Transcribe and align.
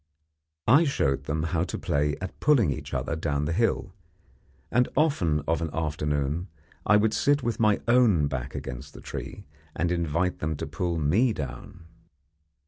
I 0.65 0.83
showed 0.83 1.25
them 1.25 1.43
how 1.43 1.63
to 1.65 1.77
play 1.77 2.15
at 2.19 2.39
pulling 2.39 2.71
each 2.73 2.91
other 2.91 3.15
down 3.15 3.45
the 3.45 3.53
hill, 3.53 3.93
and 4.71 4.89
often 4.97 5.41
of 5.47 5.61
an 5.61 5.69
afternoon 5.73 6.47
I 6.87 6.97
would 6.97 7.13
sit 7.13 7.43
with 7.43 7.59
my 7.59 7.81
own 7.87 8.25
back 8.25 8.55
against 8.55 8.95
the 8.95 9.01
tree, 9.01 9.45
and 9.75 9.91
invite 9.91 10.39
them 10.39 10.55
to 10.55 10.65
pull 10.65 10.97
me 10.97 11.33
down. 11.33 11.85